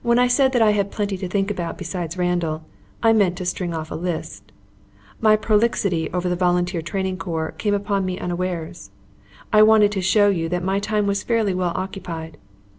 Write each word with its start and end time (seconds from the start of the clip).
When 0.00 0.18
I 0.18 0.28
said 0.28 0.52
that 0.52 0.62
I 0.62 0.70
had 0.70 0.90
plenty 0.90 1.18
to 1.18 1.28
think 1.28 1.50
about 1.50 1.76
besides 1.76 2.16
Randall, 2.16 2.64
I 3.02 3.12
meant 3.12 3.36
to 3.36 3.44
string 3.44 3.74
off 3.74 3.90
a 3.90 3.94
list. 3.94 4.50
My 5.20 5.36
prolixity 5.36 6.08
over 6.10 6.26
the 6.30 6.36
Volunteer 6.36 6.80
Training 6.80 7.18
Corps 7.18 7.52
came 7.58 7.74
upon 7.74 8.06
me 8.06 8.18
unawares. 8.18 8.92
I 9.52 9.60
wanted 9.62 9.92
to 9.92 10.00
show 10.00 10.30
you 10.30 10.48
that 10.48 10.64
my 10.64 10.80
time 10.80 11.06
was 11.06 11.22
fairly 11.22 11.52
well 11.52 11.72
occupied. 11.74 12.38